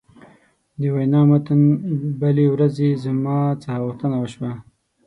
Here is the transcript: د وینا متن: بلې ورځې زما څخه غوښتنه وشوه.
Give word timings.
د 0.79 0.81
وینا 0.95 1.21
متن: 1.29 1.61
بلې 2.19 2.45
ورځې 2.53 2.89
زما 3.03 3.37
څخه 3.61 3.81
غوښتنه 3.85 4.15
وشوه. 4.19 4.51